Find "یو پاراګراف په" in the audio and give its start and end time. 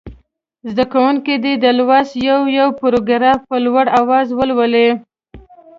2.57-3.57